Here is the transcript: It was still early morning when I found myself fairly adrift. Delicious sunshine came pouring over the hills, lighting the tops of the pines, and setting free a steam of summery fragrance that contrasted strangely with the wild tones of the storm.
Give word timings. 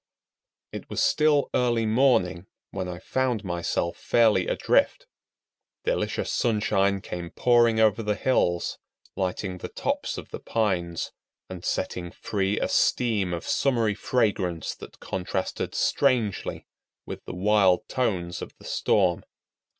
It 0.71 0.89
was 0.89 0.99
still 0.99 1.51
early 1.53 1.85
morning 1.85 2.47
when 2.71 2.87
I 2.89 2.97
found 2.97 3.43
myself 3.43 3.97
fairly 3.97 4.47
adrift. 4.47 5.05
Delicious 5.83 6.31
sunshine 6.33 7.01
came 7.01 7.29
pouring 7.29 7.79
over 7.79 8.01
the 8.01 8.15
hills, 8.15 8.79
lighting 9.15 9.59
the 9.59 9.69
tops 9.69 10.17
of 10.17 10.31
the 10.31 10.39
pines, 10.39 11.11
and 11.51 11.63
setting 11.63 12.09
free 12.09 12.59
a 12.59 12.67
steam 12.67 13.31
of 13.31 13.47
summery 13.47 13.93
fragrance 13.93 14.73
that 14.73 14.99
contrasted 14.99 15.75
strangely 15.75 16.65
with 17.05 17.23
the 17.25 17.35
wild 17.35 17.87
tones 17.87 18.41
of 18.41 18.55
the 18.57 18.65
storm. 18.65 19.23